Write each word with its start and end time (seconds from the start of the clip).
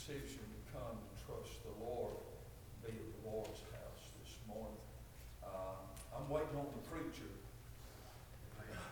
decision 0.00 0.40
to 0.48 0.60
come 0.72 0.96
and 0.96 1.12
trust 1.28 1.60
the 1.60 1.76
Lord, 1.76 2.16
be 2.80 2.88
at 2.88 3.08
the 3.20 3.28
Lord's 3.28 3.60
house 3.68 4.08
this 4.24 4.32
morning. 4.48 4.80
Uh, 5.44 5.76
I'm 6.16 6.24
waiting 6.32 6.56
on 6.56 6.72
the 6.72 6.84
preacher. 6.88 7.28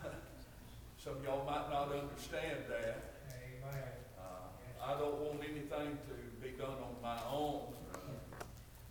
Some 1.03 1.17
of 1.17 1.25
y'all 1.25 1.47
might 1.49 1.73
not 1.73 1.89
understand 1.97 2.69
that. 2.69 3.25
Amen. 3.33 3.89
Uh, 4.21 4.53
I 4.85 5.01
don't 5.01 5.17
want 5.25 5.41
anything 5.41 5.97
to 5.97 6.15
be 6.45 6.53
done 6.61 6.77
on 6.77 7.01
my 7.01 7.17
own, 7.33 7.73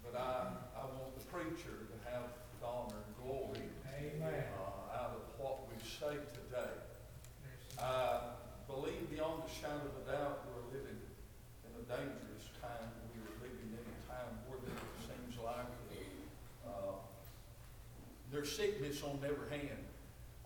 but 0.01 0.17
I, 0.17 0.57
I 0.73 0.85
want 0.97 1.13
the 1.13 1.25
preacher 1.29 1.85
to 1.85 1.95
have 2.09 2.33
the 2.59 2.65
honor 2.65 2.97
and 2.97 3.13
glory 3.21 3.69
Amen. 3.93 4.43
uh, 4.57 5.05
out 5.05 5.21
of 5.21 5.37
what 5.37 5.69
we 5.69 5.77
say 5.85 6.17
today. 6.33 6.73
I 7.77 8.33
believe 8.65 9.05
beyond 9.11 9.43
a 9.45 9.53
shadow 9.53 9.85
of 9.85 10.01
a 10.01 10.11
doubt 10.11 10.49
we're 10.49 10.79
living 10.79 10.97
in 10.97 11.71
a 11.76 11.76
dangerous 11.87 12.51
time. 12.59 12.91
We 13.15 13.23
are 13.23 13.31
living 13.39 13.71
in 13.71 13.79
a 13.79 13.97
time 14.11 14.35
where 14.51 14.59
it 14.59 14.75
seems 15.07 15.39
like 15.39 15.71
uh, 16.67 16.99
there's 18.29 18.51
sickness 18.51 19.03
on 19.03 19.23
every 19.23 19.47
hand. 19.47 19.87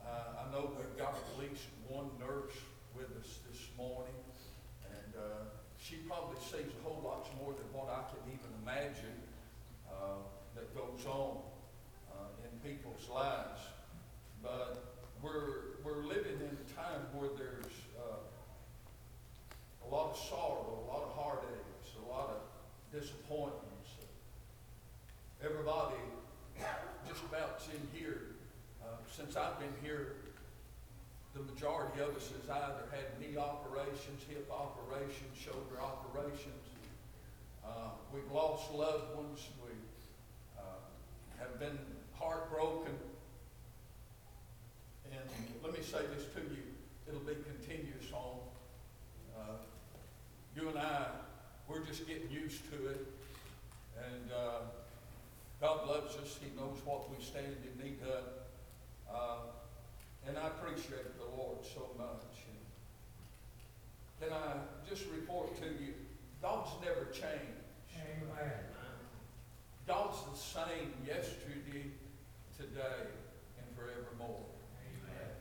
Uh, 0.05 0.45
I 0.45 0.51
know 0.53 0.69
we've 0.77 0.97
got 1.01 1.17
at 1.17 1.41
least 1.41 1.65
one 1.89 2.13
nurse 2.21 2.53
with 2.93 3.09
us 3.17 3.41
this 3.49 3.57
morning, 3.75 4.13
and 4.85 5.17
uh, 5.17 5.49
she 5.81 5.95
probably 6.05 6.37
sees 6.37 6.69
a 6.77 6.81
whole 6.85 7.01
lot 7.01 7.25
more 7.41 7.57
than 7.57 7.65
what 7.73 7.89
I 7.89 8.05
can 8.13 8.21
even 8.29 8.51
imagine 8.61 9.17
uh, 9.89 10.21
that 10.53 10.69
goes 10.77 11.07
on 11.09 11.41
uh, 12.13 12.45
in 12.45 12.53
people's 12.61 13.09
lives. 13.09 13.61
But 14.43 14.93
we're, 15.23 15.81
we're 15.83 16.05
living 16.05 16.37
in 16.37 16.53
a 16.53 16.67
time 16.77 17.01
where 17.17 17.29
there's 17.35 17.73
uh, 17.97 18.29
a 19.85 19.93
lot 19.93 20.11
of 20.11 20.17
sorrow, 20.17 20.85
a 20.85 20.87
lot 20.87 21.03
of 21.03 21.11
heartaches, 21.15 21.99
a 21.99 22.09
lot 22.09 22.29
of 22.29 22.41
disappointments. 22.91 23.89
Everybody, 25.43 25.95
just 27.07 27.23
about 27.23 27.61
in 27.73 27.99
here, 27.99 28.21
uh, 28.83 28.87
since 29.09 29.35
I've 29.35 29.57
been 29.59 29.73
here, 29.81 30.13
the 31.33 31.41
majority 31.41 32.01
of 32.01 32.15
us 32.15 32.29
has 32.35 32.49
either 32.49 32.83
had 32.91 33.17
knee 33.19 33.37
operations, 33.37 34.21
hip 34.27 34.51
operations, 34.51 35.37
shoulder 35.39 35.79
operations. 35.81 36.67
Uh, 37.65 37.95
we've 38.13 38.29
lost 38.33 38.73
loved 38.73 39.15
ones. 39.15 39.47
We 39.63 39.71
uh, 40.59 40.61
have 41.39 41.57
been 41.59 41.79
heartbroken. 42.19 42.93
And 45.11 45.29
let 45.63 45.73
me 45.73 45.83
say 45.83 45.99
this 46.13 46.25
to 46.35 46.41
you, 46.41 46.63
it'll 47.07 47.21
be 47.21 47.35
continuous 47.43 48.11
on. 48.13 48.39
Uh, 49.37 49.53
you 50.55 50.67
and 50.67 50.77
I, 50.77 51.07
we're 51.67 51.80
just 51.91 52.07
getting 52.07 52.31
used 52.31 52.63
to 52.71 52.87
it. 52.87 53.05
And 53.99 54.31
uh, 54.31 54.63
God 55.59 55.89
loves 55.89 56.15
us. 56.15 56.39
He 56.39 56.47
knows 56.55 56.79
what 56.85 57.11
we 57.11 57.21
stand 57.21 57.57
in 57.67 57.83
need 57.83 57.99
of. 58.07 58.23
Uh, 59.13 59.39
and 60.25 60.37
I 60.37 60.47
appreciate 60.47 61.17
the 61.19 61.27
Lord 61.35 61.57
so 61.61 61.89
much. 61.97 62.47
And 62.47 62.63
can 64.21 64.31
I 64.31 64.89
just 64.89 65.03
report 65.11 65.59
to 65.59 65.65
you, 65.65 65.93
God's 66.41 66.69
never 66.81 67.11
changed. 67.11 67.59
Amen. 67.99 68.63
God's 69.85 70.17
the 70.31 70.37
same 70.37 70.93
yesterday, 71.05 71.91
today, 72.55 73.03
and 73.59 73.67
forevermore. 73.75 74.47
Amen. 74.87 75.31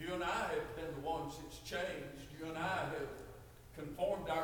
You 0.00 0.14
and 0.14 0.24
I 0.24 0.50
have 0.50 0.74
been 0.74 1.00
the 1.00 1.08
ones 1.08 1.34
that's 1.40 1.58
changed. 1.58 2.26
You 2.40 2.48
and 2.48 2.58
I 2.58 2.90
have 2.90 3.19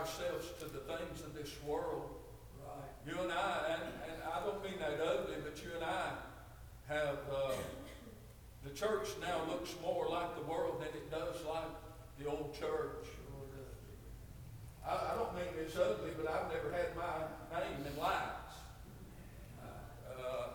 ourselves 0.06 0.47
to 0.61 0.67
the 0.67 0.78
things 0.87 1.21
of 1.22 1.34
this 1.34 1.50
world. 1.67 2.15
Right. 2.62 2.87
You 3.06 3.22
and 3.22 3.33
I, 3.33 3.75
and, 3.75 3.83
and 4.06 4.22
I 4.22 4.39
don't 4.47 4.62
mean 4.62 4.78
that 4.78 5.03
ugly, 5.05 5.34
but 5.43 5.59
you 5.59 5.71
and 5.75 5.84
I 5.84 6.15
have, 6.87 7.19
uh, 7.27 7.53
the 8.65 8.71
church 8.71 9.09
now 9.21 9.43
looks 9.50 9.75
more 9.83 10.06
like 10.09 10.37
the 10.37 10.43
world 10.43 10.81
than 10.81 10.95
it 10.95 11.11
does 11.11 11.45
like 11.45 11.75
the 12.21 12.27
old 12.27 12.55
church. 12.55 13.11
I, 14.87 14.95
I 14.95 15.15
don't 15.16 15.34
mean 15.34 15.50
it's 15.59 15.77
ugly, 15.77 16.11
but 16.16 16.31
I've 16.31 16.53
never 16.53 16.71
had 16.71 16.95
my 16.95 17.59
name 17.59 17.84
in 17.84 18.00
lights. 18.00 18.55
Uh, 20.09 20.50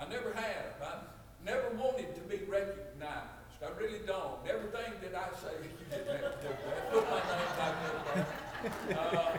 I 0.00 0.08
never 0.08 0.32
have. 0.32 0.80
I 0.82 1.44
never 1.44 1.76
wanted 1.76 2.14
to 2.14 2.20
be 2.22 2.42
recognized. 2.50 3.36
I 3.62 3.80
really 3.80 4.00
don't. 4.06 4.38
Everything 4.48 4.92
that 5.02 5.14
I 5.14 5.34
say, 5.40 5.52
you 5.62 5.70
didn't 5.90 6.22
have 6.22 6.40
to 6.40 6.48
do 6.48 6.54
that. 6.66 6.92
Put 6.92 7.04
my 7.10 7.16
name 7.16 7.52
back 7.56 7.74
there. 8.14 8.98
Uh, 8.98 9.38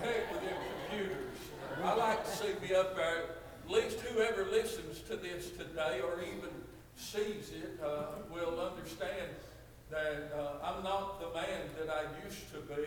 heck 0.00 0.32
with 0.32 0.40
them 0.42 0.56
computers. 0.88 1.36
I 1.82 1.94
like 1.94 2.24
to 2.24 2.30
see 2.30 2.54
me 2.62 2.74
up 2.74 2.94
there. 2.96 3.24
At 3.64 3.70
least 3.70 4.00
whoever 4.00 4.44
listens 4.44 5.00
to 5.12 5.18
this 5.18 5.50
today 5.50 6.00
or 6.00 6.22
even 6.22 6.48
sees 6.96 7.50
it 7.50 7.78
uh, 7.84 8.04
will 8.32 8.58
understand 8.58 9.28
that 9.90 10.32
uh, 10.34 10.64
I'm 10.64 10.82
not 10.82 11.20
the 11.20 11.38
man 11.38 11.68
that 11.78 11.92
I 11.92 12.24
used 12.24 12.50
to 12.52 12.60
be. 12.60 12.82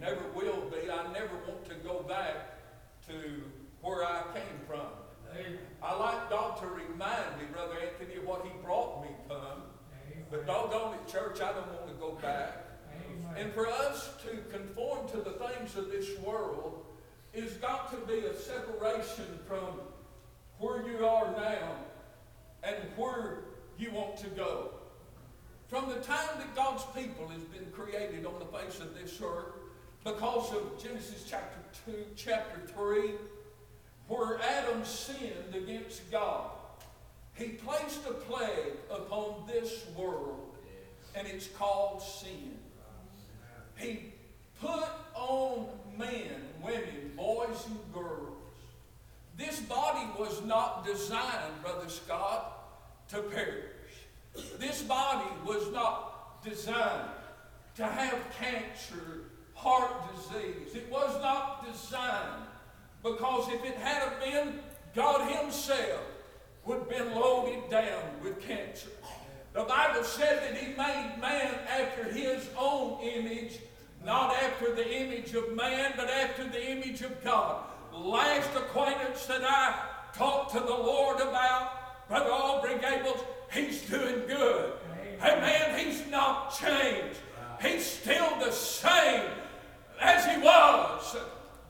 Never 0.00 0.22
will 0.34 0.62
be. 0.70 0.90
I 0.90 1.12
never 1.12 1.36
want 1.46 1.64
to 1.68 1.74
go 1.76 2.00
back 2.00 2.58
to 3.06 3.42
where 3.80 4.04
I 4.04 4.22
came 4.34 4.58
from. 4.66 4.88
I 5.82 5.96
like 5.96 6.30
God 6.30 6.58
to 6.62 6.66
remind 6.66 7.38
me, 7.38 7.44
Brother 7.52 7.76
Anthony, 7.80 8.16
of 8.16 8.26
what 8.26 8.44
He 8.44 8.50
brought 8.64 9.02
me 9.02 9.10
from. 9.28 9.62
But 10.30 10.46
doggone 10.48 10.94
it, 10.94 11.12
church, 11.12 11.40
I 11.40 11.52
don't 11.52 11.68
want 11.68 11.86
to 11.88 11.94
go 11.94 12.18
back. 12.20 12.64
And 13.36 13.52
for 13.52 13.68
us 13.68 14.10
to 14.24 14.38
conform 14.50 15.08
to 15.10 15.18
the 15.18 15.32
things 15.32 15.76
of 15.76 15.92
this 15.92 16.18
world 16.18 16.84
is 17.32 17.52
got 17.58 17.92
to 17.92 18.12
be 18.12 18.26
a 18.26 18.34
separation 18.34 19.38
from 19.46 19.78
where 20.58 20.86
you 20.88 21.06
are 21.06 21.30
now 21.32 21.76
and 22.62 22.76
where 22.96 23.38
you 23.78 23.90
want 23.90 24.16
to 24.18 24.28
go. 24.28 24.70
From 25.68 25.88
the 25.88 25.96
time 25.96 26.28
that 26.38 26.54
God's 26.54 26.84
people 26.94 27.28
has 27.28 27.42
been 27.42 27.66
created 27.72 28.24
on 28.24 28.38
the 28.38 28.46
face 28.46 28.80
of 28.80 28.94
this 28.94 29.20
earth, 29.22 29.52
because 30.04 30.52
of 30.52 30.80
Genesis 30.80 31.24
chapter 31.28 31.58
2, 31.86 31.92
chapter 32.14 32.60
3, 32.74 33.10
where 34.06 34.40
Adam 34.40 34.84
sinned 34.84 35.54
against 35.54 36.08
God, 36.12 36.50
he 37.34 37.48
placed 37.48 38.06
a 38.06 38.12
plague 38.12 38.76
upon 38.90 39.42
this 39.48 39.84
world, 39.96 40.56
and 41.16 41.26
it's 41.26 41.48
called 41.48 42.00
sin. 42.00 42.56
He 43.76 44.12
put 44.60 44.88
on 45.14 45.66
men, 45.98 46.30
women, 46.62 47.12
boys, 47.16 47.66
and 47.66 47.92
girls. 47.92 48.35
This 49.36 49.60
body 49.60 50.06
was 50.18 50.42
not 50.44 50.84
designed, 50.84 51.62
Brother 51.62 51.88
Scott, 51.88 53.08
to 53.08 53.20
perish. 53.22 53.64
This 54.58 54.82
body 54.82 55.28
was 55.44 55.70
not 55.72 56.42
designed 56.42 57.10
to 57.76 57.84
have 57.84 58.18
cancer, 58.38 59.24
heart 59.54 59.92
disease. 60.14 60.74
It 60.74 60.90
was 60.90 61.20
not 61.20 61.70
designed 61.70 62.44
because 63.02 63.48
if 63.52 63.64
it 63.64 63.76
had 63.76 64.20
been, 64.20 64.60
God 64.94 65.30
Himself 65.30 66.00
would 66.64 66.78
have 66.78 66.88
been 66.88 67.14
loaded 67.14 67.70
down 67.70 68.02
with 68.22 68.40
cancer. 68.40 68.88
The 69.52 69.64
Bible 69.64 70.02
said 70.02 70.42
that 70.42 70.56
He 70.56 70.68
made 70.68 71.16
man 71.20 71.54
after 71.68 72.04
His 72.04 72.48
own 72.58 73.02
image, 73.02 73.58
not 74.04 74.34
after 74.34 74.74
the 74.74 74.90
image 74.90 75.34
of 75.34 75.54
man, 75.54 75.92
but 75.96 76.08
after 76.08 76.44
the 76.44 76.70
image 76.70 77.02
of 77.02 77.22
God. 77.22 77.64
Last 77.98 78.54
acquaintance 78.54 79.24
that 79.24 79.42
I 79.42 79.74
talked 80.12 80.52
to 80.52 80.60
the 80.60 80.66
Lord 80.66 81.18
about, 81.18 82.08
Brother 82.08 82.30
Aubrey 82.30 82.78
Gables, 82.78 83.20
he's 83.50 83.88
doing 83.88 84.26
good. 84.26 84.74
Hey 85.18 85.40
man, 85.40 85.78
he's 85.78 86.06
not 86.10 86.54
changed. 86.54 87.18
He's 87.60 87.86
still 87.86 88.38
the 88.38 88.52
same 88.52 89.30
as 89.98 90.26
he 90.26 90.42
was. 90.42 91.16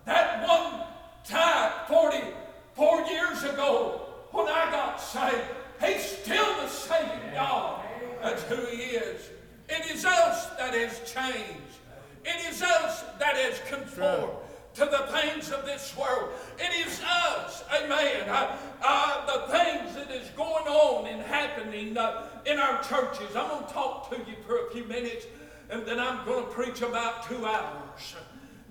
That 0.04 0.46
one 0.48 0.82
time, 1.24 1.72
44 1.86 3.02
years 3.02 3.44
ago, 3.44 4.00
when 4.32 4.48
I 4.48 4.68
got 4.72 5.00
saved, 5.00 5.44
he's 5.80 6.02
still 6.02 6.56
the 6.56 6.68
same 6.68 7.20
God. 7.34 7.84
That's 8.20 8.42
who 8.44 8.66
he 8.66 8.82
is. 8.82 9.30
It 9.68 9.94
is 9.94 10.04
us 10.04 10.46
that 10.58 10.74
has 10.74 10.98
changed. 11.08 11.78
It 12.24 12.52
is 12.52 12.62
us 12.62 13.04
that 13.20 13.36
has 13.36 13.60
conformed 13.68 14.45
to 14.76 14.84
the 14.84 15.10
things 15.10 15.50
of 15.50 15.64
this 15.64 15.96
world. 15.96 16.30
It 16.58 16.86
is 16.86 17.00
us, 17.02 17.64
amen. 17.74 18.28
Uh, 18.28 18.56
uh, 18.84 19.26
the 19.26 19.52
things 19.52 19.94
that 19.94 20.10
is 20.10 20.28
going 20.36 20.66
on 20.66 21.06
and 21.06 21.22
happening 21.22 21.96
uh, 21.96 22.28
in 22.44 22.58
our 22.58 22.82
churches. 22.82 23.34
I'm 23.34 23.48
going 23.48 23.66
to 23.66 23.72
talk 23.72 24.10
to 24.10 24.18
you 24.18 24.36
for 24.46 24.66
a 24.66 24.70
few 24.70 24.84
minutes 24.84 25.24
and 25.70 25.86
then 25.86 25.98
I'm 25.98 26.24
going 26.26 26.44
to 26.44 26.50
preach 26.50 26.82
about 26.82 27.26
two 27.26 27.46
hours. 27.46 28.16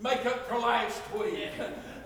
Make 0.01 0.25
up 0.27 0.47
for 0.47 0.59
last 0.59 1.01
week. 1.13 1.49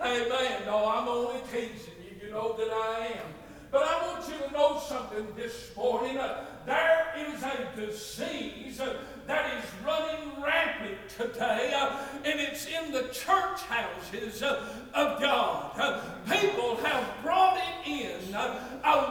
Amen. 0.00 0.62
No, 0.64 0.88
I'm 0.88 1.06
only 1.06 1.40
teasing 1.52 1.94
you. 2.02 2.26
You 2.26 2.32
know 2.32 2.56
that 2.56 2.70
I 2.72 3.06
am. 3.18 3.34
But 3.70 3.82
I 3.82 4.06
want 4.06 4.26
you 4.28 4.46
to 4.46 4.52
know 4.52 4.80
something 4.80 5.26
this 5.36 5.76
morning. 5.76 6.16
Uh, 6.16 6.44
there 6.66 7.12
is 7.18 7.42
a 7.42 7.68
disease 7.76 8.80
uh, 8.80 8.96
that 9.26 9.52
is 9.58 9.64
running 9.84 10.42
rampant 10.42 10.98
today, 11.16 11.72
uh, 11.74 11.96
and 12.24 12.40
it's 12.40 12.66
in 12.66 12.92
the 12.92 13.02
church 13.12 13.60
houses 13.62 14.42
uh, 14.42 14.64
of 14.94 15.20
God. 15.20 15.72
Uh, 15.78 16.00
people 16.28 16.76
have 16.76 17.04
brought 17.22 17.56
it 17.56 17.88
in 17.88 18.20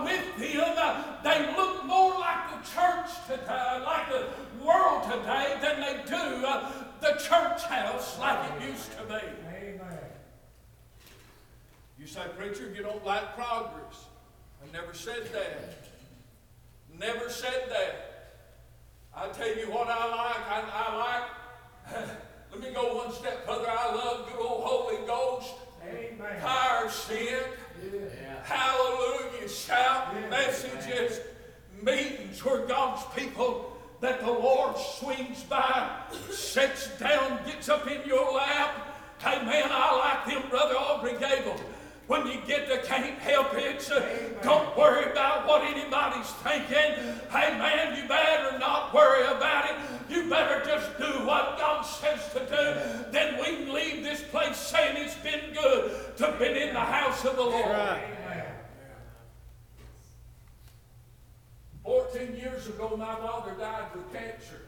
with 0.04 0.76
them. 0.76 1.04
they 1.24 1.56
look 1.56 1.86
more 1.86 2.20
like 2.20 2.50
the 2.50 2.70
church 2.70 3.10
today, 3.28 3.84
like 3.86 4.10
the 4.10 4.28
world 4.64 5.04
today, 5.04 5.58
than 5.62 5.80
they 5.82 6.02
do 6.06 6.46
the 7.02 7.14
church 7.20 7.64
house 7.64 8.20
like 8.20 8.52
it 8.52 8.70
used 8.70 8.92
to 8.98 9.04
be. 9.04 9.14
Amen. 9.14 9.98
You 12.00 12.08
say, 12.08 12.22
preacher, 12.38 12.72
you 12.76 12.84
don't 12.84 13.06
like 13.06 13.36
progress. 13.36 14.06
I 14.62 14.72
never 14.74 14.94
said 14.94 15.32
that. 15.34 15.78
Never 16.98 17.30
said 17.30 17.70
that. 17.70 18.09
I 19.16 19.28
tell 19.30 19.48
you 19.56 19.72
what 19.72 19.88
I 19.88 20.06
like. 20.10 20.50
I, 20.50 20.64
I 20.74 20.96
like, 20.98 22.08
let 22.52 22.62
me 22.62 22.72
go 22.74 22.96
one 22.96 23.12
step 23.14 23.46
further. 23.46 23.70
I 23.70 23.94
love 23.94 24.30
good 24.32 24.40
old 24.40 24.64
Holy 24.64 25.06
Ghost. 25.06 25.54
Amen. 25.84 26.42
Fire 26.42 26.90
sent. 26.90 27.48
Yeah. 27.84 28.44
Hallelujah. 28.44 29.50
Shout 29.50 30.14
Yeah. 30.16 30.30
messages. 30.30 31.20
Meetings 31.82 32.44
where 32.44 32.66
God's 32.68 33.04
people 33.16 33.78
that 34.02 34.20
the 34.22 34.32
Lord 34.32 34.78
swings 34.78 35.44
by, 35.44 35.90
sits 36.30 36.88
down, 36.98 37.40
gets 37.46 37.68
up 37.70 37.90
in 37.90 38.02
your 38.08 38.34
lap. 38.34 38.72
Hey 39.20 39.44
man, 39.46 39.68
I 39.70 39.98
like 40.26 40.34
them, 40.34 40.50
Brother 40.50 40.76
Aubrey 40.76 41.18
Gable. 41.20 41.60
When 42.08 42.26
you 42.26 42.40
get 42.48 42.68
to 42.70 42.82
can't 42.88 43.20
help 43.20 43.54
it, 43.54 43.88
don't 44.42 44.76
worry 44.78 45.12
about 45.12 45.48
what 45.48 45.62
anybody's 45.64 46.30
thinking. 46.44 47.06
Hey 47.30 47.58
man, 47.58 47.96
you 48.02 48.08
better 48.08 48.58
not 48.58 48.94
worry 48.94 49.26
about 49.26 49.70
it. 49.70 49.76
You 50.10 50.30
better 50.30 50.66
just 50.66 50.98
do 50.98 51.26
what 51.26 51.58
God 51.60 51.84
says 51.84 52.34
to 52.34 52.40
do. 52.40 53.12
Then 53.12 53.38
we 53.40 53.58
can 53.58 53.74
leave 53.74 54.04
this 54.04 54.24
place 54.24 54.58
saying 54.58 54.98
it's 54.98 55.16
been 55.16 55.54
good 55.54 56.18
to 56.18 56.32
been 56.40 56.58
in 56.58 56.74
the 56.74 56.80
house 56.80 57.26
of 57.26 57.36
the 57.36 57.44
Lord. 57.44 57.66
Amen. 57.68 58.10
14 61.84 62.36
years 62.36 62.68
ago, 62.68 62.96
my 62.98 63.16
father 63.16 63.52
died 63.60 63.86
with 63.96 64.12
cancer. 64.14 64.62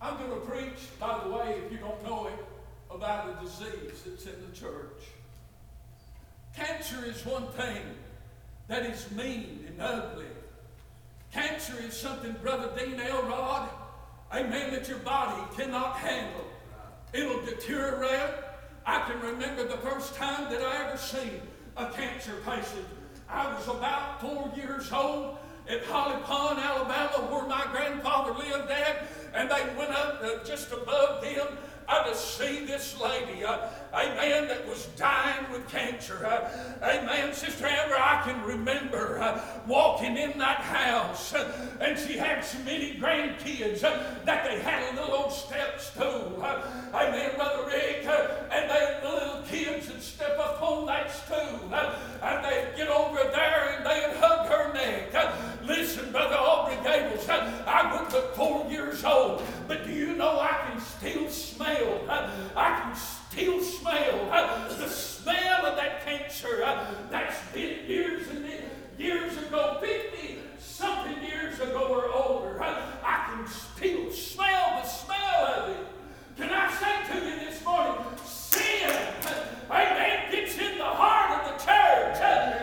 I'm 0.00 0.16
going 0.18 0.30
to 0.30 0.46
preach, 0.46 0.88
by 0.98 1.20
the 1.24 1.30
way, 1.30 1.60
if 1.64 1.72
you 1.72 1.78
don't 1.78 2.02
know 2.02 2.26
it, 2.26 2.44
about 2.90 3.28
a 3.28 3.44
disease 3.44 4.02
that's 4.04 4.26
in 4.26 4.34
the 4.48 4.56
church. 4.56 5.02
Cancer 6.56 6.95
is 7.06 7.24
one 7.24 7.46
thing 7.48 7.82
that 8.68 8.84
is 8.84 9.10
mean 9.12 9.64
and 9.68 9.80
ugly. 9.80 10.26
Cancer 11.32 11.74
is 11.80 11.94
something, 11.94 12.34
Brother 12.42 12.70
Dean 12.76 13.00
Elrod, 13.00 13.68
amen, 14.32 14.72
that 14.72 14.88
your 14.88 14.98
body 14.98 15.40
cannot 15.56 15.96
handle. 15.96 16.44
It'll 17.12 17.44
deteriorate. 17.44 18.34
I 18.84 19.00
can 19.08 19.20
remember 19.20 19.66
the 19.66 19.76
first 19.78 20.14
time 20.14 20.50
that 20.50 20.62
I 20.62 20.88
ever 20.88 20.96
seen 20.96 21.40
a 21.76 21.90
cancer 21.90 22.34
patient. 22.44 22.86
I 23.28 23.52
was 23.54 23.68
about 23.68 24.20
four 24.20 24.52
years 24.56 24.92
old 24.92 25.38
at 25.68 25.84
Holly 25.84 26.20
Pond, 26.22 26.58
Alabama, 26.58 27.26
where 27.30 27.46
my 27.46 27.66
grandfather 27.72 28.32
lived 28.32 28.70
at, 28.70 29.08
and 29.34 29.50
they 29.50 29.62
went 29.76 29.90
up 29.90 30.20
uh, 30.22 30.44
just 30.44 30.72
above 30.72 31.22
them 31.22 31.46
I 31.88 32.08
just 32.08 32.36
see 32.36 32.64
this 32.64 33.00
lady, 33.00 33.44
uh, 33.44 33.68
amen, 33.94 34.48
that 34.48 34.66
was 34.66 34.86
dying 34.96 35.46
with 35.52 35.68
cancer. 35.68 36.26
Uh, 36.26 36.50
amen, 36.82 37.32
Sister 37.32 37.66
Amber, 37.66 37.94
I 37.96 38.22
can 38.24 38.42
remember 38.42 39.20
uh, 39.20 39.40
walking 39.66 40.16
in 40.16 40.36
that 40.38 40.58
house, 40.58 41.34
uh, 41.34 41.50
and 41.80 41.96
she 41.98 42.18
had 42.18 42.44
so 42.44 42.58
many 42.64 42.94
grandkids 42.94 43.84
uh, 43.84 44.02
that 44.24 44.44
they 44.44 44.60
had 44.60 44.92
a 44.92 45.00
little 45.00 45.14
old 45.14 45.32
step 45.32 45.80
stool. 45.80 46.42
Uh, 46.42 46.62
amen, 46.92 47.36
Brother 47.36 47.66
Rick, 47.66 48.04
uh, 48.06 48.28
and 48.50 48.68
they, 48.68 48.98
the 49.02 49.08
little 49.08 49.42
kids 49.42 49.88
would 49.88 50.02
step 50.02 50.38
up 50.40 50.60
on 50.62 50.86
that 50.86 51.10
stool, 51.12 51.72
and 52.22 52.44
they'd 52.44 52.76
get 52.76 52.88
over 52.88 53.22
there 53.30 53.76
and 53.76 53.86
they'd 53.86 54.16
hug 54.18 54.48
her 54.48 54.72
neck. 54.72 55.12
Listen, 55.66 56.12
Brother 56.12 56.36
Aubrey 56.36 56.76
Gables, 56.84 57.28
I 57.28 57.90
was 57.92 58.12
but 58.12 58.36
four 58.36 58.66
years 58.70 59.04
old, 59.04 59.42
but 59.66 59.84
do 59.84 59.92
you 59.92 60.14
know 60.14 60.38
I 60.38 60.68
can 60.68 60.80
still 60.80 61.28
smell. 61.28 62.00
I 62.08 62.80
can 62.80 62.94
still 62.94 63.60
smell 63.60 64.30
the 64.78 64.88
smell 64.88 65.66
of 65.66 65.76
that 65.76 66.04
cancer 66.04 66.58
that's 67.10 67.36
been 67.52 67.84
years 67.86 68.28
and 68.28 68.46
years 68.98 69.36
ago, 69.38 69.78
50 69.80 70.38
something 70.60 71.22
years 71.22 71.58
ago 71.60 71.86
or 71.88 72.12
older. 72.12 72.62
I 72.62 73.26
can 73.30 73.46
still 73.48 74.10
smell 74.12 74.80
the 74.82 74.88
smell 74.88 75.46
of 75.46 75.70
it. 75.70 75.86
Can 76.36 76.50
I 76.50 76.70
say 76.72 77.12
to 77.12 77.26
you 77.26 77.38
this 77.40 77.64
morning, 77.64 78.04
sin, 78.24 78.94
amen, 79.70 80.30
gets 80.30 80.58
in 80.58 80.78
the 80.78 80.84
heart 80.84 81.40
of 81.40 81.58
the 81.58 81.64
church. 81.64 82.18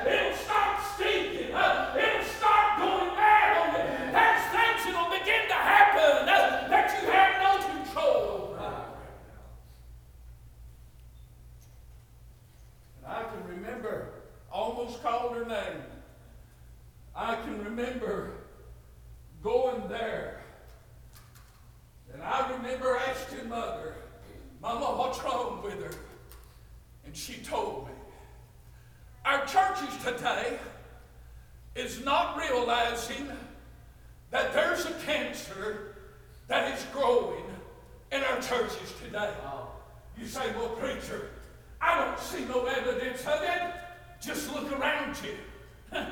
It'll 0.08 0.38
start 0.38 0.80
stinking. 0.96 1.50
It'll 1.50 2.24
start 2.38 2.80
going 2.80 3.16
bad 3.16 3.58
on 3.58 3.68
you. 3.74 4.12
There's 4.12 4.46
things 4.54 4.86
that'll 4.86 5.10
begin 5.10 5.48
to 5.48 5.54
happen 5.54 6.26
that 6.28 7.02
you 7.02 7.10
have 7.12 7.34
no 7.42 7.84
control 7.84 8.58
I 13.08 13.24
can 13.24 13.48
remember, 13.48 14.10
almost 14.52 15.02
called 15.02 15.36
her 15.36 15.46
name. 15.46 15.82
I 17.16 17.36
can 17.36 17.64
remember 17.64 18.32
going 19.44 19.88
there. 19.88 20.42
And 22.14 22.22
I 22.24 22.50
remember 22.52 22.98
asking 23.08 23.50
Mother, 23.50 23.96
Mama, 24.62 24.86
what's 24.98 25.22
wrong 25.24 25.62
with 25.64 25.84
her? 25.84 25.92
And 27.06 27.16
she 27.16 27.36
told 27.44 27.88
me. 27.88 27.94
Our 29.26 29.46
churches 29.74 30.04
today 30.04 30.60
is 31.76 32.04
not 32.04 32.38
realizing 32.38 33.30
that 34.32 34.54
there's 34.54 34.86
a 34.86 34.92
cancer 35.06 35.96
that 36.48 36.78
is 36.78 36.86
growing 36.94 37.44
in 38.12 38.22
our 38.24 38.40
churches 38.42 38.94
today. 39.04 39.32
You 40.18 40.28
say, 40.28 40.52
well, 40.56 40.70
preacher, 40.70 41.30
I 41.82 42.06
don't 42.06 42.20
see 42.20 42.46
no 42.46 42.66
evidence 42.66 43.22
of 43.26 43.42
it. 43.42 43.74
Just 44.22 44.54
look 44.54 44.72
around 44.80 45.18
you. 45.24 46.00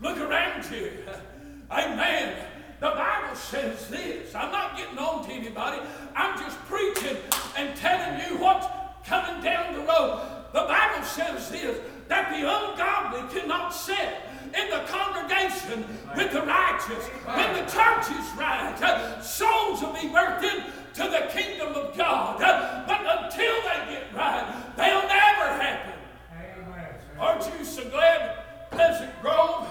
look 0.00 0.18
around 0.18 0.68
you. 0.70 0.92
Amen. 1.70 2.36
The 2.80 2.90
Bible 2.90 3.36
says 3.36 3.88
this. 3.88 4.34
I'm 4.34 4.50
not 4.50 4.76
getting 4.76 4.98
on 4.98 5.24
to 5.26 5.32
anybody. 5.32 5.80
I'm 6.16 6.38
just 6.38 6.58
preaching 6.66 7.16
and 7.56 7.76
telling 7.76 8.20
you 8.28 8.38
what's 8.38 8.66
coming 9.06 9.42
down 9.42 9.74
the 9.74 9.80
road. 9.80 10.20
The 10.52 10.60
Bible 10.60 11.04
says 11.04 11.50
this 11.50 11.78
that 12.08 12.30
the 12.30 12.40
ungodly 12.40 13.40
cannot 13.40 13.70
sit 13.70 14.16
in 14.46 14.70
the 14.70 14.84
congregation 14.86 15.84
with 16.16 16.32
the 16.32 16.42
righteous. 16.42 17.06
When 17.06 17.52
the 17.54 17.70
church 17.70 18.10
is 18.10 18.26
right, 18.36 18.74
uh, 18.82 19.20
souls 19.20 19.82
will 19.82 19.92
be 19.92 20.08
birthed 20.08 20.42
into 20.42 21.10
the 21.10 21.28
kingdom 21.30 21.74
of 21.74 21.96
God. 21.96 22.42
Uh, 22.42 22.84
but 22.86 23.00
until 23.24 23.54
they 23.62 23.92
get 23.92 24.14
right, 24.14 24.46
they'll 24.76 25.06
never 25.06 25.62
happen. 25.62 25.94
Amen. 26.32 26.94
Aren't 27.18 27.58
you 27.58 27.64
so 27.64 27.88
glad, 27.90 28.70
Pleasant 28.70 29.12
Grove, 29.20 29.66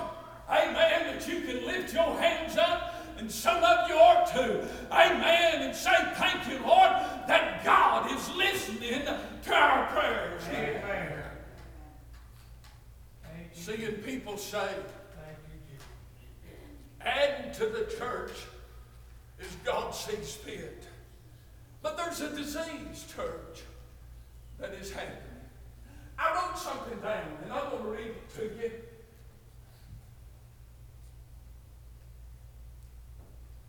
amen, 0.50 1.18
that 1.18 1.28
you 1.28 1.42
can 1.42 1.66
lift 1.66 1.94
your 1.94 2.20
hands 2.20 2.58
up? 2.58 2.94
And 3.18 3.32
some 3.32 3.64
of 3.64 3.90
you 3.90 3.96
ought 3.96 4.28
to, 4.34 4.68
amen, 4.92 5.64
and 5.64 5.76
say, 5.76 5.96
Thank 6.16 6.48
you, 6.48 6.60
Lord, 6.60 6.92
that 7.28 7.64
God 7.64 8.12
is 8.12 8.30
listening 8.36 9.02
to 9.44 9.54
our 9.54 9.88
prayers. 9.88 10.44
Amen. 10.50 11.24
Thank 13.24 13.50
you. 13.56 13.62
Seeing 13.62 13.94
people 14.04 14.38
say, 14.38 14.60
Thank 14.60 15.38
you, 15.50 15.60
Jesus. 15.72 15.86
adding 17.02 17.52
to 17.54 17.66
the 17.66 17.92
church 17.98 18.34
as 19.42 19.48
God 19.66 19.96
sees 19.96 20.36
fit. 20.36 20.84
But 21.82 21.98
there's 21.98 22.22
a 22.22 22.36
disease, 22.36 23.06
church, 23.16 23.64
that 24.60 24.74
is 24.74 24.92
happening. 24.92 25.18
I 26.20 26.36
wrote 26.36 26.58
something 26.58 27.00
down, 27.00 27.26
and 27.44 27.52
I'm 27.52 27.70
going 27.72 27.84
to 27.84 27.90
read 27.90 28.08
it 28.08 28.36
to 28.36 28.44
you. 28.62 28.72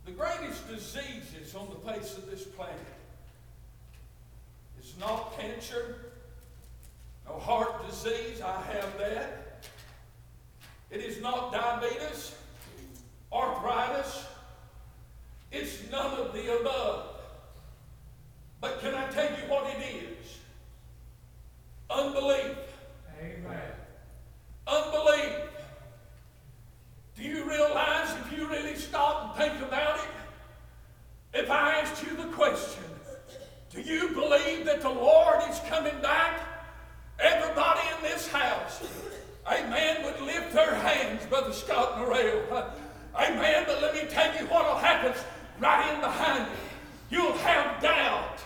The 0.09 0.15
greatest 0.15 0.67
diseases 0.67 1.55
on 1.55 1.69
the 1.69 1.77
face 1.95 2.18
of 2.18 2.30
this 2.30 2.45
planet 2.45 2.76
is 4.80 4.95
not 5.00 5.38
cancer, 5.38 5.97
no 7.26 7.38
heart 7.38 7.88
disease, 7.88 8.40
I 8.42 8.61
have 8.73 8.99
that. 8.99 9.64
It 10.90 11.00
is 11.00 11.23
not 11.23 11.52
diabetes, 11.52 12.35
arthritis, 13.33 14.26
it's 15.50 15.90
none 15.90 16.18
of 16.18 16.33
the 16.35 16.61
above. 16.61 17.07
But 18.61 18.80
can 18.80 18.95
I 18.95 19.09
tell 19.11 19.30
you 19.30 19.49
what 19.49 19.66
it 19.76 19.83
is? 19.83 20.38
Unbelief. 21.88 22.57
Amen. 23.21 23.73
Unbelief. 24.66 25.33
Do 27.16 27.23
you 27.23 27.49
realize 27.49 28.14
if 28.26 28.38
you 28.38 28.47
really 28.49 28.76
stop 28.76 29.38
and 29.38 29.50
think 29.50 29.62
about 29.62 29.99
it? 29.99 30.18
If 31.35 31.51
I 31.51 31.81
asked 31.81 32.03
you 32.05 32.17
the 32.17 32.29
question, 32.33 32.83
do 33.71 33.81
you 33.81 34.09
believe 34.11 34.65
that 34.67 34.81
the 34.81 34.89
Lord 34.91 35.41
is 35.51 35.61
coming 35.69 36.01
back? 36.01 36.41
Everybody 37.21 37.81
in 37.97 38.03
this 38.03 38.29
house, 38.29 38.83
amen, 39.47 40.05
would 40.05 40.21
lift 40.21 40.53
their 40.53 40.75
hands, 40.75 41.27
Brother 41.27 41.53
Scott 41.53 41.99
Morrell. 41.99 42.73
Amen, 43.15 43.65
but 43.67 43.83
let 43.83 43.95
me 43.95 44.03
tell 44.09 44.33
you 44.39 44.47
what 44.47 44.65
will 44.67 44.79
happen 44.79 45.13
right 45.61 45.95
in 45.95 46.01
behind 46.01 46.47
you. 47.11 47.19
You'll 47.19 47.33
have 47.39 47.83
doubt. 47.83 48.39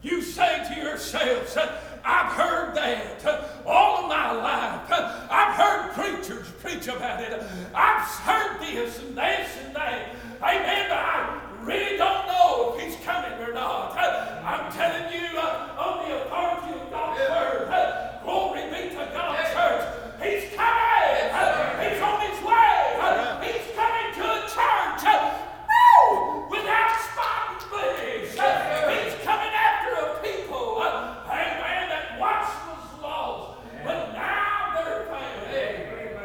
You 0.00 0.22
say 0.22 0.64
to 0.72 0.80
yourselves, 0.80 1.56
I've 2.04 2.32
heard 2.32 2.74
that 2.76 3.24
all 3.66 4.04
of 4.04 4.08
my 4.08 4.30
life. 4.32 4.82
I've 5.30 5.54
heard 5.54 5.92
preachers 5.92 6.48
preach 6.62 6.86
about 6.86 7.20
it. 7.20 7.42
I've 7.74 8.02
heard 8.20 8.60
this 8.60 9.00
and 9.00 9.18
this 9.18 9.50
and 9.64 9.74
that. 9.76 10.14
Amen, 10.40 10.86
but 10.88 10.98
I 10.98 11.40
really 11.64 11.96
don't 11.98 12.26
know 12.28 12.76
if 12.78 12.84
he's 12.84 13.04
coming 13.04 13.32
or 13.42 13.52
not. 13.52 13.98
I'm 13.98 14.72
telling 14.72 15.12
you 15.12 15.36
uh, 15.36 15.74
on 15.76 16.08
the 16.08 16.22
authority 16.24 16.80
of 16.80 16.90
God's 16.90 17.18
word. 17.28 17.68
uh, 17.68 18.22
Glory 18.22 18.62
be 18.70 18.90
to 18.90 19.10
God, 19.12 19.36
church. 19.52 19.84
He's 20.22 20.54
coming. 20.54 21.30
Uh, 21.34 21.82
He's 21.82 22.00
on 22.00 22.20
his 22.22 22.38
way. 22.46 22.96
Uh, 23.02 23.40
He's 23.42 23.74
coming 23.74 24.14
to 24.14 24.22
a 24.22 24.40
church. 24.46 25.04
uh, 25.10 25.34
woo, 25.68 26.48
Without 26.50 26.94
spot 27.12 27.60
and 27.60 27.70
blemish. 27.70 28.38
Uh, 28.38 28.88
He's 28.94 29.14
coming 29.24 29.52
after 29.52 29.90
a 30.06 30.22
people. 30.22 30.78
uh, 30.80 31.26
Amen. 31.28 31.88
That 31.90 32.18
once 32.18 32.48
was 32.66 33.02
lost, 33.02 33.58
but 33.84 34.12
now 34.14 34.72
they're 34.74 35.04
found. 35.06 35.46
Amen. 35.48 36.16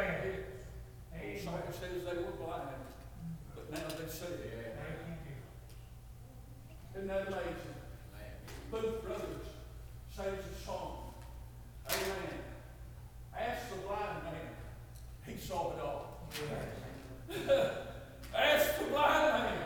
Amen. 1.14 1.44
Song 1.44 1.62
says 1.72 2.04
they 2.06 2.18
were 2.24 2.32
blind, 2.40 2.70
but 3.56 3.72
now 3.72 3.88
they 4.00 4.10
see. 4.10 4.26
Thank 4.26 5.00
you, 5.06 5.16
Jesus. 5.24 6.96
Isn't 6.96 7.08
that 7.08 7.28
amazing? 7.28 7.72
Booth 8.74 9.04
Brothers 9.04 9.46
sings 10.10 10.44
a 10.52 10.66
song. 10.66 11.14
Amen. 11.88 12.40
Ask 13.40 13.70
the 13.70 13.76
blind 13.76 14.24
man. 14.24 14.50
He 15.28 15.38
saw 15.38 15.74
it 15.74 15.80
all. 15.80 16.28
Ask 18.36 18.80
the 18.80 18.86
blind 18.86 19.44
man. 19.44 19.60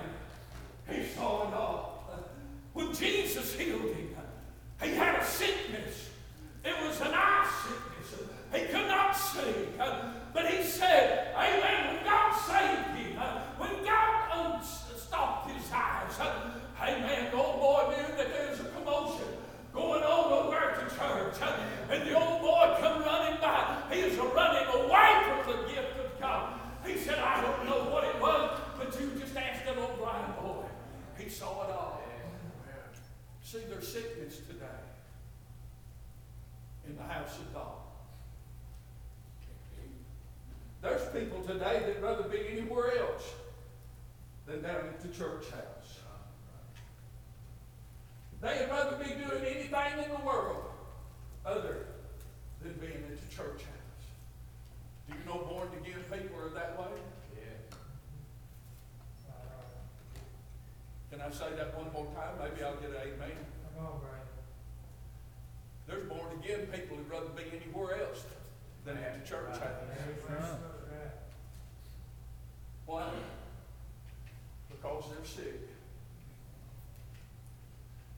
He 0.90 1.06
saw 1.16 1.48
it 1.48 1.54
all. 1.54 2.10
When 2.74 2.94
Jesus 2.94 3.54
healed 3.54 3.96
him, 3.96 4.10
he 4.84 4.90
had 4.90 5.22
a 5.22 5.26
sickness. 5.26 6.10
It 6.66 6.76
was 6.86 7.00
an 7.00 7.14
eye 7.14 7.50
sickness. 7.64 8.30
He 8.54 8.66
could 8.66 8.88
not 8.90 9.16
see. 9.16 9.68
But 10.34 10.48
he 10.48 10.64
said, 10.64 11.34
Amen, 11.34 11.96
when 11.96 12.04
God 12.04 12.34
saved 12.34 12.98
him, 12.98 13.22
when 13.58 13.86
God 13.86 14.58
unstopped 14.58 15.50
his 15.52 15.72
eyes, 15.72 16.20
Amen, 16.80 17.32
the 17.32 17.38
old 17.38 17.60
boy 17.60 17.96
knew 17.96 18.18
that 18.18 18.30
there 18.30 18.50
was 18.52 18.60
a 18.60 18.64
commotion 18.66 19.28
going 19.74 20.04
on 20.04 20.32
over 20.32 20.56
at 20.56 20.88
the 20.88 20.96
church. 20.96 21.36
And 21.90 22.08
the 22.08 22.14
old 22.14 22.42
boy 22.42 22.78
come 22.80 23.02
running 23.02 23.42
by. 23.42 23.82
He 23.92 24.04
was 24.04 24.16
running 24.16 24.68
away 24.68 25.42
from 25.44 25.58
the 25.58 25.68
gift 25.68 25.98
of 25.98 26.20
God. 26.20 26.60
He 26.86 26.98
said, 26.98 27.20
I 27.20 27.42
don't 27.42 27.66
know 27.66 27.92
what 27.92 28.04
it 28.04 28.22
was, 28.22 28.60
but 28.78 29.00
you 29.00 29.12
just 29.20 29.36
asked 29.36 29.66
that 29.66 29.78
old 29.78 29.98
blind 29.98 30.36
boy. 30.42 30.66
He 31.18 31.30
saw 31.30 31.64
it 31.64 31.72
all. 31.72 31.98
See, 33.50 33.60
there's 33.70 33.88
sickness 33.88 34.42
today 34.46 34.66
in 36.86 36.98
the 36.98 37.04
house 37.04 37.38
of 37.38 37.54
God. 37.54 37.78
There's 40.82 41.08
people 41.14 41.42
today 41.44 41.80
that'd 41.80 42.04
rather 42.04 42.24
be 42.24 42.42
anywhere 42.52 42.98
else 42.98 43.24
than 44.48 44.64
down 44.64 44.90
at 44.90 45.00
the 45.00 45.08
church 45.08 45.46
house. 45.50 46.00
They'd 48.42 48.68
rather 48.70 48.98
be 48.98 49.12
doing 49.12 49.46
anything 49.46 50.04
in 50.04 50.10
the 50.10 50.26
world 50.26 50.66
other 51.46 51.86
than 52.62 52.74
being 52.74 53.02
at 53.10 53.30
the 53.30 53.34
church 53.34 53.62
house. 53.62 54.08
Do 55.08 55.14
you 55.14 55.26
know 55.26 55.46
born 55.46 55.70
again 55.82 56.04
people 56.12 56.38
are 56.42 56.50
that 56.50 56.78
way? 56.78 57.00
Uh, 59.30 59.34
Can 61.12 61.17
I 61.28 61.30
say 61.30 61.56
that 61.58 61.76
one 61.76 61.92
more 61.92 62.06
time? 62.16 62.40
Maybe 62.40 62.64
I'll 62.64 62.78
get 62.78 62.92
an 62.92 62.96
amen. 63.04 63.36
There's 65.86 66.08
born 66.08 66.28
again 66.42 66.68
people 66.68 66.96
who'd 66.96 67.10
rather 67.10 67.28
be 67.36 67.44
anywhere 67.54 68.00
else 68.00 68.24
than 68.86 68.98
at 68.98 69.22
the 69.22 69.30
church 69.30 69.50
house. 69.50 70.58
Why? 72.86 73.10
Because 74.70 75.04
they're 75.10 75.26
sick. 75.26 75.68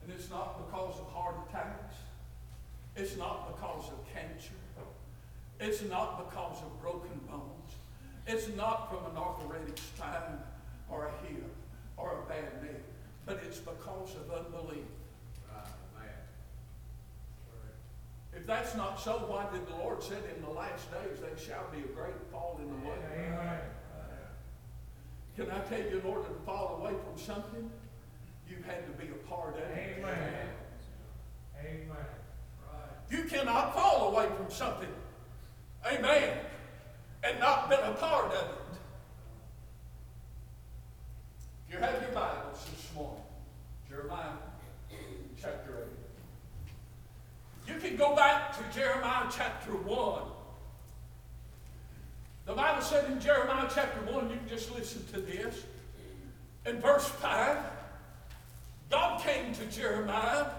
And 0.02 0.12
it's 0.12 0.30
not 0.30 0.64
because 0.64 1.00
of 1.00 1.10
heart 1.12 1.34
attacks. 1.48 1.96
It's 2.94 3.16
not 3.16 3.56
because 3.56 3.90
of 3.90 4.06
cancer. 4.14 4.54
It's 5.58 5.82
not 5.82 6.30
because 6.30 6.62
of 6.62 6.80
broken 6.80 7.20
bones. 7.28 7.74
It's 8.28 8.54
not 8.56 8.88
from 8.88 9.10
an 9.10 9.16
arthritic 9.16 9.78
spine 9.78 10.38
or 10.88 11.06
a 11.06 11.26
hip 11.26 11.44
or 11.96 12.22
a 12.22 12.28
bad 12.28 12.62
knee. 12.62 12.68
But 13.26 13.42
it's 13.46 13.58
because 13.58 14.14
of 14.16 14.30
unbelief. 14.30 14.84
Ah, 15.52 15.66
if 18.36 18.46
that's 18.46 18.74
not 18.74 19.00
so, 19.00 19.12
why 19.28 19.46
did 19.52 19.66
the 19.66 19.76
Lord 19.76 20.02
say 20.02 20.16
in 20.34 20.42
the 20.42 20.50
last 20.50 20.90
days 20.90 21.20
there 21.20 21.36
shall 21.36 21.66
be 21.70 21.78
a 21.78 21.92
great 21.94 22.14
falling 22.32 22.70
away? 22.82 22.96
Amen. 23.16 23.60
Can 25.36 25.50
I 25.50 25.60
tell 25.60 25.78
you, 25.78 26.00
in 26.00 26.06
order 26.06 26.28
to 26.28 26.34
fall 26.44 26.80
away 26.80 26.92
from 26.92 27.18
something, 27.18 27.70
you 28.48 28.56
had 28.66 28.86
to 28.86 28.92
be 29.02 29.10
a 29.10 29.28
part 29.28 29.56
of 29.56 29.62
it. 29.62 29.98
Amen. 29.98 30.48
Amen. 31.60 32.06
You 33.10 33.24
cannot 33.24 33.74
fall 33.74 34.12
away 34.12 34.28
from 34.36 34.50
something, 34.50 34.88
amen, 35.84 36.38
and 37.24 37.40
not 37.40 37.68
been 37.68 37.80
a 37.80 37.92
part 37.94 38.26
of 38.26 38.32
it. 38.32 38.78
If 41.68 41.74
you 41.74 41.80
have 41.80 42.00
your 42.00 42.12
Bibles 42.12 42.64
this 42.70 42.88
morning, 42.94 43.24
Jeremiah 43.88 44.36
chapter 45.40 45.88
8. 47.66 47.74
You 47.74 47.80
can 47.80 47.96
go 47.96 48.14
back 48.14 48.49
to 48.60 48.78
Jeremiah 48.78 49.26
chapter 49.34 49.72
1. 49.72 50.22
The 52.46 52.52
Bible 52.52 52.82
said 52.82 53.10
in 53.10 53.20
Jeremiah 53.20 53.68
chapter 53.72 54.00
1, 54.12 54.30
you 54.30 54.36
can 54.36 54.48
just 54.48 54.74
listen 54.74 55.04
to 55.12 55.20
this. 55.20 55.64
In 56.66 56.80
verse 56.80 57.06
5, 57.06 57.58
God 58.90 59.22
came 59.22 59.54
to 59.54 59.64
Jeremiah, 59.66 60.49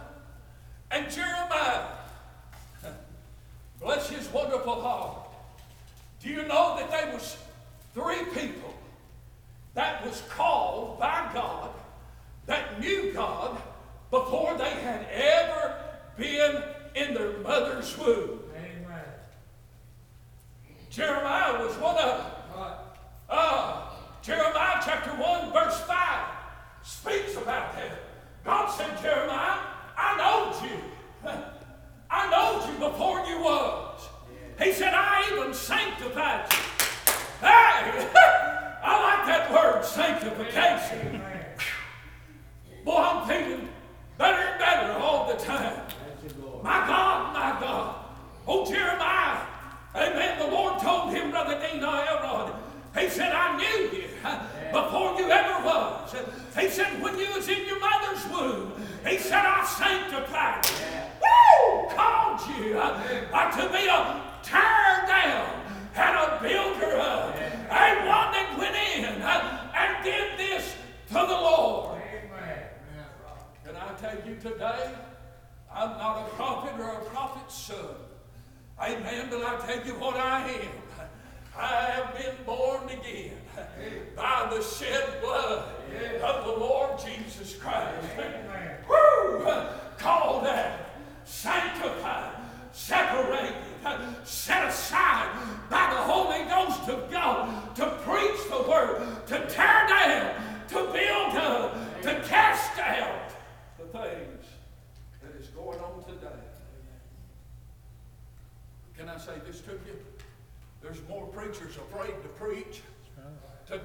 de 79.79 79.91
aí. 79.91 80.60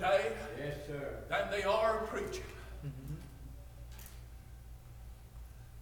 today 0.06 0.32
yes, 0.58 0.76
sir. 0.86 1.18
than 1.28 1.50
they 1.50 1.62
are 1.62 1.98
preaching. 2.06 2.42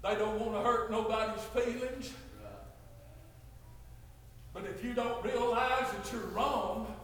They 0.02 0.14
don't 0.16 0.38
want 0.38 0.52
to 0.52 0.60
hurt 0.60 0.90
nobody's 0.90 1.42
feelings. 1.44 2.12
But 4.52 4.66
if 4.66 4.84
you 4.84 4.92
don't 4.92 5.24
realize 5.24 5.90
that 5.90 6.12
you're 6.12 6.26
wrong 6.26 6.94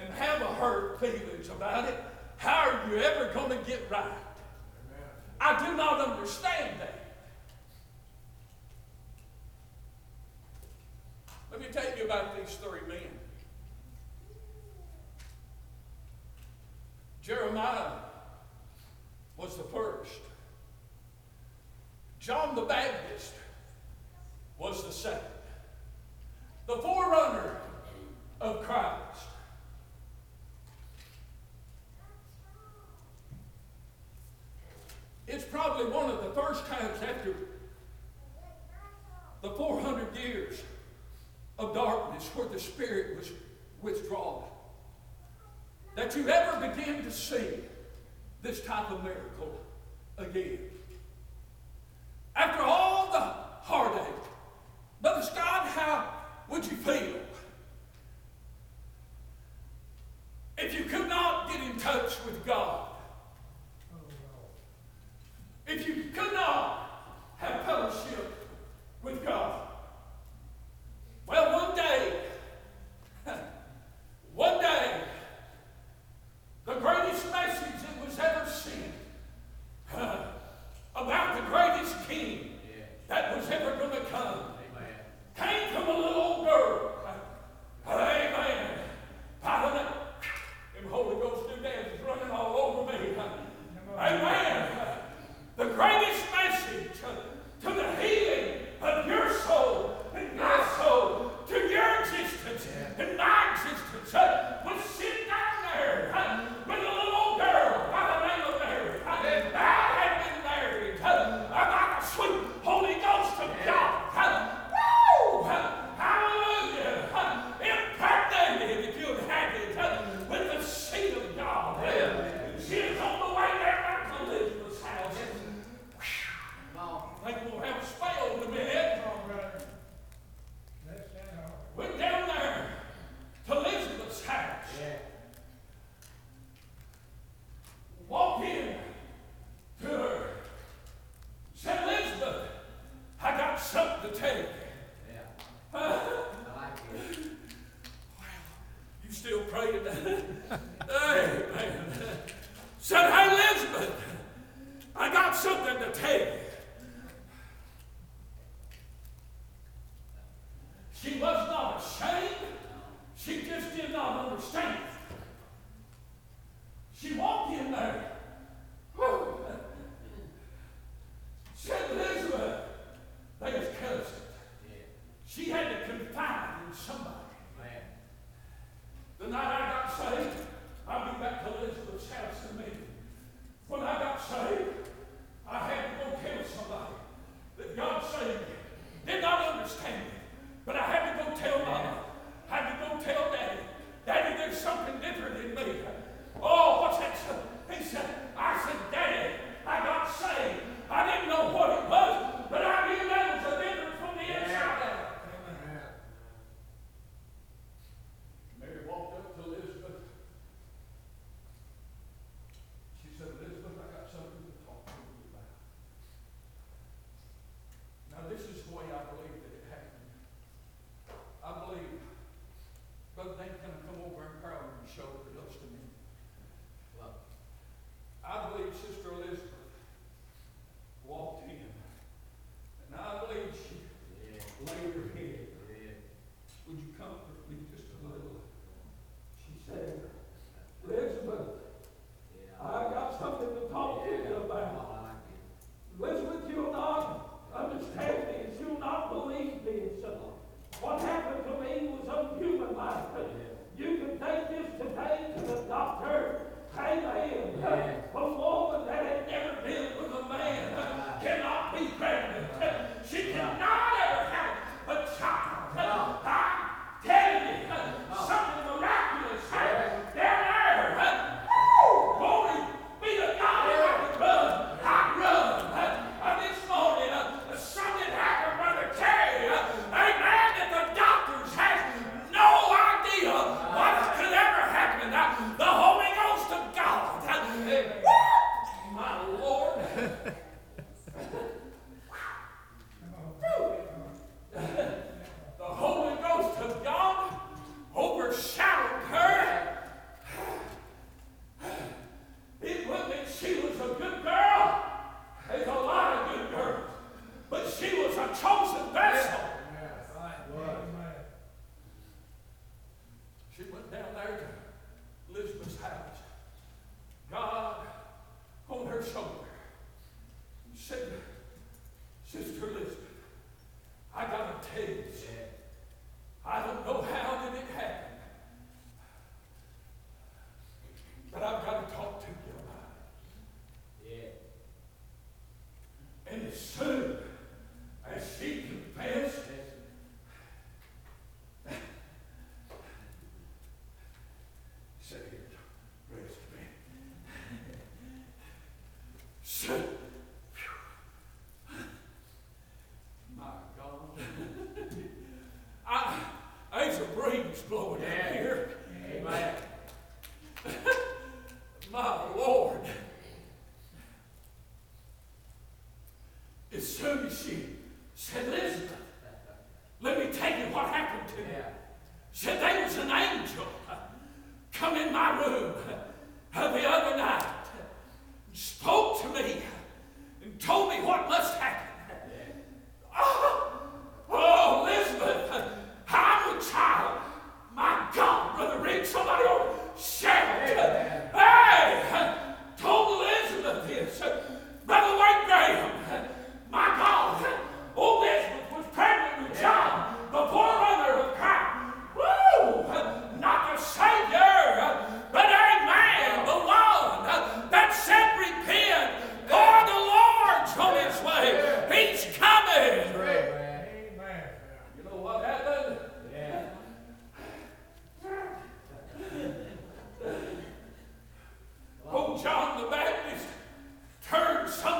and 0.00 0.12
have 0.14 0.40
a 0.40 0.46
hurt 0.54 0.98
feelings 0.98 1.48
about 1.48 1.84
it, 1.84 2.02
how 2.38 2.70
are 2.70 2.90
you 2.90 2.96
ever 2.96 3.32
going 3.34 3.50
to 3.50 3.64
get 3.66 3.88
right? 3.90 4.06
Amen. 4.06 5.06
I 5.38 5.66
do 5.66 5.76
not 5.76 6.00
understand 6.00 6.80
that. 6.80 6.94
Let 11.52 11.60
me 11.60 11.66
tell 11.70 11.96
you 11.96 12.04
about 12.06 12.36
these 12.36 12.56
three 12.56 12.80
men. 12.88 13.19
Jeremiah 17.22 17.92
was 19.36 19.56
the 19.56 19.64
first. 19.64 20.20
John 22.18 22.54
the 22.54 22.62
Baptist 22.62 23.32
was 24.58 24.84
the 24.84 24.92
second. 24.92 25.20
The 26.66 26.76
forerunner 26.76 27.56
of 28.40 28.62
Christ. 28.62 29.26
It's 35.26 35.44
probably 35.44 35.86
one 35.86 36.10
of 36.10 36.24
the 36.24 36.30
first 36.30 36.66
times 36.66 37.00
after 37.02 37.34
the 39.42 39.50
400 39.50 40.16
years 40.16 40.60
of 41.58 41.74
darkness 41.74 42.28
where 42.34 42.48
the 42.48 42.58
Spirit 42.58 42.99
this 48.42 48.62
type 48.62 48.90
of 48.90 49.02
miracle. 49.02 49.59